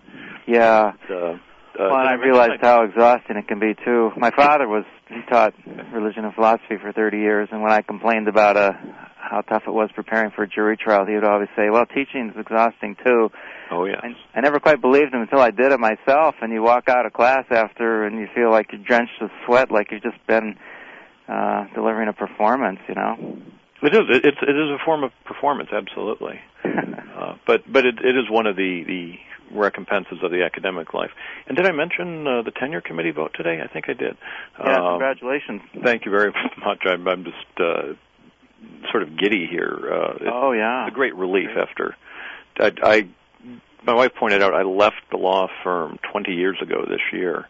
Yeah. 0.47 0.93
Uh, 1.09 1.39
well, 1.79 1.95
and 1.95 2.09
I 2.09 2.15
realized 2.15 2.61
how 2.61 2.85
exhausting 2.85 3.37
it 3.37 3.49
can 3.49 3.59
be 3.59 3.75
too. 3.85 4.11
My 4.17 4.31
father 4.31 4.69
was 4.69 4.85
he 5.09 5.21
taught 5.29 5.55
religion 5.93 6.25
and 6.25 6.35
philosophy 6.35 6.77
for 6.81 6.93
30 6.93 7.19
years, 7.19 7.49
and 7.53 7.63
when 7.63 7.73
I 7.73 7.83
complained 7.83 8.29
about 8.29 8.57
uh, 8.57 8.73
how 9.17 9.43
tough 9.43 9.63
it 9.67 9.71
was 9.71 9.91
preparing 9.95 10.31
for 10.31 10.43
a 10.43 10.49
jury 10.49 10.77
trial, 10.77 11.07
he 11.07 11.15
would 11.15 11.25
always 11.25 11.49
say, 11.57 11.71
"Well, 11.71 11.87
teaching 11.87 12.31
is 12.31 12.41
exhausting 12.41 12.97
too." 13.05 13.31
Oh 13.71 13.85
yeah. 13.85 14.01
I, 14.03 14.39
I 14.39 14.41
never 14.41 14.59
quite 14.61 14.81
believed 14.81 15.15
him 15.15 15.23
until 15.23 15.41
I 15.41 15.51
did 15.51 15.73
it 15.73 15.81
myself, 15.81 16.35
and 16.43 16.53
you 16.53 16.63
walk 16.63 16.89
out 16.89 17.07
of 17.07 17.13
class 17.13 17.45
after, 17.51 18.05
and 18.05 18.19
you 18.19 18.29
feel 18.35 18.51
like 18.51 18.73
you're 18.73 18.83
drenched 18.83 19.21
with 19.21 19.31
sweat, 19.47 19.71
like 19.71 19.91
you've 19.91 20.03
just 20.03 20.25
been 20.27 20.57
uh, 21.29 21.65
delivering 21.75 22.09
a 22.09 22.13
performance. 22.13 22.81
You 22.89 22.95
know. 22.95 23.39
It's 23.83 24.39
it 24.43 24.57
is 24.57 24.71
a 24.71 24.85
form 24.85 25.05
of 25.05 25.13
performance, 25.25 25.71
absolutely. 25.73 26.41
uh, 26.65 27.37
but 27.47 27.63
but 27.71 27.87
it, 27.87 27.97
it 28.05 28.17
is 28.17 28.29
one 28.29 28.47
of 28.47 28.57
the 28.57 28.85
the 28.87 29.15
recompenses 29.53 30.19
of 30.23 30.31
the 30.31 30.45
academic 30.45 30.95
life. 30.95 31.11
And 31.47 31.57
did 31.57 31.67
I 31.67 31.73
mention 31.73 32.27
uh, 32.27 32.43
the 32.43 32.51
tenure 32.51 32.81
committee 32.81 33.11
vote 33.11 33.33
today? 33.35 33.61
I 33.63 33.67
think 33.73 33.89
I 33.89 33.95
did. 33.95 34.17
Yeah, 34.59 34.77
Um, 34.77 34.93
congratulations. 34.93 35.63
Thank 35.83 36.05
you 36.05 36.11
very 36.11 36.33
much. 36.65 36.79
I'm, 36.87 37.07
I'm 37.09 37.25
just 37.25 37.61
uh, 37.61 37.95
sort 38.91 39.03
of 39.03 39.17
giddy 39.19 39.47
here. 39.51 39.79
Uh, 39.93 40.13
it's, 40.17 40.25
Oh 40.33 40.53
yeah. 40.53 40.87
it's 40.87 40.93
a 40.93 40.95
great 40.95 41.15
relief 41.17 41.51
after 41.57 41.97
I, 42.59 42.73
I. 42.83 43.09
My 43.87 43.95
wife 43.95 44.13
pointed 44.19 44.43
out 44.43 44.53
I 44.55 44.63
left 44.63 45.01
the 45.11 45.17
law 45.17 45.49
firm 45.65 45.99
20 46.13 46.33
years 46.33 46.59
ago 46.61 46.85
this 46.87 47.01
year. 47.13 47.49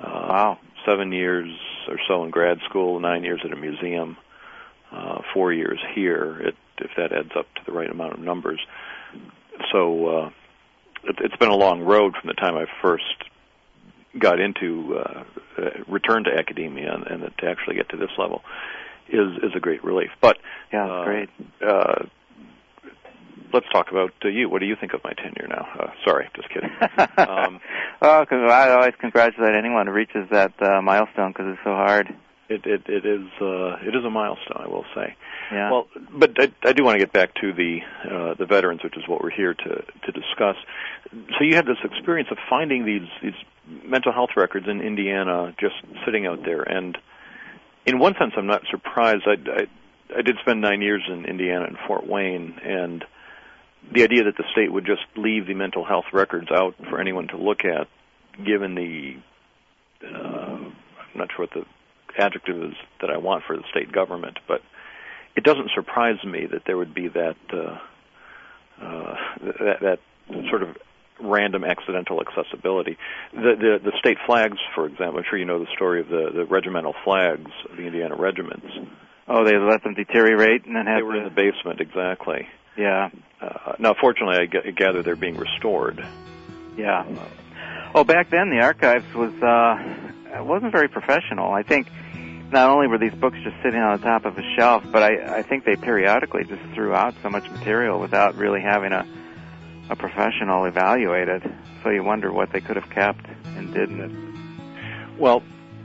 Uh, 0.00 0.26
Wow. 0.28 0.58
Seven 0.84 1.10
years 1.10 1.48
or 1.88 1.96
so 2.06 2.22
in 2.22 2.30
grad 2.30 2.58
school, 2.68 3.00
nine 3.00 3.24
years 3.24 3.40
at 3.44 3.52
a 3.52 3.56
museum, 3.56 4.16
uh, 4.92 5.20
four 5.34 5.52
years 5.52 5.80
here. 5.96 6.38
It, 6.40 6.54
if 6.78 6.90
that 6.96 7.10
adds 7.12 7.30
up 7.36 7.46
to 7.56 7.60
the 7.66 7.72
right 7.72 7.90
amount 7.90 8.12
of 8.12 8.20
numbers. 8.20 8.60
So 9.72 10.06
uh, 10.06 10.30
it's 11.20 11.36
been 11.36 11.50
a 11.50 11.56
long 11.56 11.82
road 11.82 12.14
from 12.20 12.28
the 12.28 12.34
time 12.34 12.56
I 12.56 12.66
first 12.82 13.04
got 14.18 14.40
into 14.40 14.98
uh, 14.98 15.24
uh, 15.58 15.62
return 15.88 16.24
to 16.24 16.30
academia 16.32 16.92
and, 16.92 17.06
and 17.06 17.32
to 17.38 17.46
actually 17.46 17.76
get 17.76 17.88
to 17.90 17.96
this 17.96 18.10
level 18.18 18.42
is 19.08 19.36
is 19.42 19.52
a 19.54 19.60
great 19.60 19.84
relief. 19.84 20.10
But 20.20 20.38
Yeah, 20.72 20.86
uh, 20.86 21.04
great. 21.04 21.28
Uh, 21.64 22.06
let's 23.52 23.66
talk 23.72 23.90
about 23.90 24.12
uh, 24.24 24.28
you. 24.28 24.48
What 24.48 24.60
do 24.60 24.66
you 24.66 24.76
think 24.78 24.94
of 24.94 25.02
my 25.04 25.12
tenure 25.12 25.48
now? 25.48 25.68
Uh, 25.78 25.90
sorry, 26.04 26.28
just 26.34 26.48
kidding. 26.48 26.70
Um, 27.18 27.60
well, 28.00 28.26
I 28.30 28.70
always 28.70 28.94
congratulate 29.00 29.54
anyone 29.54 29.86
who 29.86 29.92
reaches 29.92 30.28
that 30.30 30.52
uh, 30.60 30.82
milestone 30.82 31.32
because 31.32 31.46
it's 31.48 31.60
so 31.64 31.70
hard. 31.70 32.14
It, 32.48 32.64
it 32.64 32.82
it 32.86 33.04
is 33.04 33.26
uh, 33.40 33.76
it 33.82 33.94
is 33.94 34.04
a 34.04 34.10
milestone, 34.10 34.56
I 34.56 34.68
will 34.68 34.84
say. 34.94 35.16
Yeah. 35.52 35.70
Well, 35.70 35.88
but 36.10 36.32
I, 36.38 36.52
I 36.64 36.72
do 36.72 36.84
want 36.84 36.94
to 36.94 36.98
get 36.98 37.12
back 37.12 37.34
to 37.40 37.52
the 37.52 37.80
uh, 38.04 38.34
the 38.34 38.46
veterans, 38.46 38.82
which 38.82 38.96
is 38.96 39.04
what 39.06 39.22
we're 39.22 39.30
here 39.30 39.54
to 39.54 39.84
to 40.04 40.12
discuss. 40.12 40.56
So 41.10 41.44
you 41.44 41.54
had 41.56 41.66
this 41.66 41.78
experience 41.84 42.28
of 42.30 42.38
finding 42.48 42.84
these 42.84 43.08
these 43.22 43.84
mental 43.84 44.12
health 44.12 44.30
records 44.36 44.66
in 44.68 44.80
Indiana, 44.80 45.54
just 45.60 45.74
sitting 46.04 46.26
out 46.26 46.44
there, 46.44 46.62
and 46.62 46.96
in 47.84 47.98
one 47.98 48.14
sense, 48.18 48.32
I'm 48.36 48.46
not 48.46 48.62
surprised. 48.70 49.24
I, 49.26 49.36
I 49.50 49.66
I 50.18 50.22
did 50.22 50.36
spend 50.40 50.60
nine 50.60 50.82
years 50.82 51.02
in 51.08 51.24
Indiana 51.24 51.64
in 51.66 51.76
Fort 51.86 52.06
Wayne, 52.06 52.60
and 52.62 53.04
the 53.92 54.02
idea 54.02 54.24
that 54.24 54.36
the 54.36 54.44
state 54.52 54.72
would 54.72 54.86
just 54.86 55.02
leave 55.16 55.46
the 55.46 55.54
mental 55.54 55.84
health 55.84 56.06
records 56.12 56.48
out 56.50 56.74
for 56.90 57.00
anyone 57.00 57.28
to 57.28 57.36
look 57.36 57.64
at, 57.64 57.88
given 58.44 58.74
the 58.74 59.16
uh, 60.06 60.58
I'm 60.58 60.72
not 61.14 61.28
sure 61.34 61.46
what 61.46 61.50
the 61.54 61.64
adjective 62.18 62.72
that 63.00 63.10
I 63.10 63.16
want 63.18 63.44
for 63.46 63.56
the 63.56 63.64
state 63.70 63.92
government, 63.92 64.38
but 64.48 64.62
it 65.36 65.44
doesn't 65.44 65.70
surprise 65.74 66.22
me 66.24 66.46
that 66.50 66.62
there 66.66 66.76
would 66.76 66.94
be 66.94 67.08
that 67.08 67.36
uh, 67.52 67.78
uh, 68.82 69.14
that, 69.60 69.76
that 69.82 69.98
sort 70.50 70.62
of 70.62 70.76
random 71.20 71.64
accidental 71.64 72.20
accessibility. 72.20 72.96
The, 73.32 73.54
the 73.58 73.90
the 73.90 73.98
state 73.98 74.18
flags, 74.26 74.58
for 74.74 74.86
example, 74.86 75.18
I'm 75.18 75.24
sure 75.28 75.38
you 75.38 75.44
know 75.46 75.58
the 75.60 75.70
story 75.74 76.00
of 76.00 76.08
the 76.08 76.30
the 76.34 76.44
regimental 76.44 76.94
flags 77.04 77.50
of 77.70 77.76
the 77.76 77.84
Indiana 77.84 78.16
regiments. 78.16 78.66
oh, 79.28 79.44
they 79.44 79.56
let 79.56 79.82
them 79.82 79.94
deteriorate 79.94 80.64
and 80.66 80.76
then 80.76 80.86
have 80.86 80.98
They 80.98 81.02
were 81.02 81.12
to, 81.14 81.18
in 81.18 81.24
the 81.24 81.30
basement, 81.30 81.80
exactly. 81.80 82.46
yeah, 82.76 83.08
Uh, 83.40 83.72
now, 83.78 83.94
fortunately, 84.00 84.36
I, 84.36 84.46
g- 84.46 84.68
I 84.68 84.70
gather 84.70 85.02
they're 85.02 85.16
being 85.16 85.36
restored. 85.36 85.98
yeah. 86.76 87.04
Oh, 87.94 88.04
back 88.04 88.28
then 88.30 88.50
the 88.50 88.60
archives 88.60 89.06
was 89.14 89.32
uh, 89.42 90.38
it 90.38 90.44
wasn't 90.44 90.72
very 90.72 90.88
professional. 90.88 91.50
I 91.52 91.62
think 91.62 91.86
not 92.52 92.70
only 92.70 92.86
were 92.86 92.98
these 92.98 93.14
books 93.14 93.36
just 93.42 93.56
sitting 93.62 93.80
on 93.80 93.98
the 93.98 94.04
top 94.04 94.24
of 94.24 94.38
a 94.38 94.54
shelf, 94.56 94.84
but 94.90 95.02
I, 95.02 95.38
I 95.38 95.42
think 95.42 95.64
they 95.64 95.76
periodically 95.76 96.44
just 96.44 96.62
threw 96.74 96.94
out 96.94 97.14
so 97.22 97.30
much 97.30 97.50
material 97.50 98.00
without 98.00 98.36
really 98.36 98.60
having 98.60 98.92
a 98.92 99.06
a 99.88 99.96
professional 99.96 100.64
evaluate 100.64 101.28
it. 101.28 101.42
So 101.82 101.90
you 101.90 102.02
wonder 102.02 102.32
what 102.32 102.52
they 102.52 102.60
could 102.60 102.76
have 102.76 102.90
kept 102.90 103.24
and 103.44 103.72
didn't. 103.72 105.16
Well, 105.18 105.42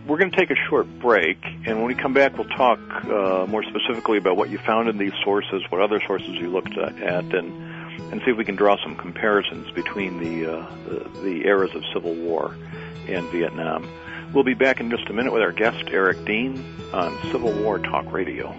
we're 0.08 0.17
going 0.17 0.32
to 0.32 0.38
take 0.38 0.50
a 0.50 0.56
short 0.69 0.88
break, 1.00 1.38
and 1.43 1.78
when 1.78 1.86
we 1.86 1.93
come 1.93 2.13
back, 2.13 2.38
we'll 2.38 2.50
talk 2.50 2.80
uh, 3.06 3.45
more 3.47 3.63
specifically 3.63 4.17
about 4.17 4.36
what 4.36 4.50
you 4.50 4.58
found 4.58 4.89
in 4.89 4.97
these 4.97 5.13
sources, 5.24 5.62
what 5.69 5.82
other 5.82 6.02
sources 6.08 6.30
you 6.30 6.50
looked 6.50 6.78
at, 6.78 6.95
and 7.36 7.69
and 8.12 8.21
see 8.26 8.32
if 8.32 8.38
we 8.38 8.43
can 8.43 8.56
draw 8.56 8.76
some 8.84 8.95
comparisons 8.95 9.69
between 9.71 10.19
the, 10.19 10.52
uh, 10.52 10.76
the 10.86 11.10
the 11.21 11.45
eras 11.45 11.74
of 11.76 11.84
Civil 11.93 12.15
War 12.15 12.56
and 13.08 13.28
Vietnam. 13.30 13.88
We'll 14.34 14.46
be 14.46 14.54
back 14.54 14.80
in 14.80 14.89
just 14.89 15.10
a 15.10 15.13
minute 15.13 15.34
with 15.34 15.41
our 15.41 15.52
guest, 15.52 15.84
Eric 15.88 16.24
Dean, 16.26 16.63
on 16.94 17.17
Civil 17.32 17.52
War 17.52 17.80
Talk 17.80 18.12
Radio. 18.13 18.56